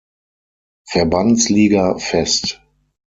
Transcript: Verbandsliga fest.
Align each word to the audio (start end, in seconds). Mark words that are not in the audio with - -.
Verbandsliga 0.87 1.99
fest. 1.99 2.59